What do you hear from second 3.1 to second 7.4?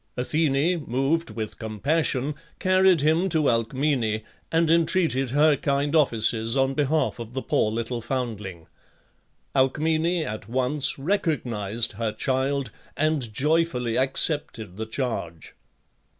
to Alcmene, and entreated her kind offices on behalf of